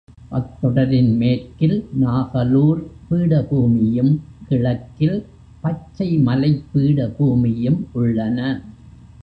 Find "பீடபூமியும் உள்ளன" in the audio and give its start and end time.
6.73-8.39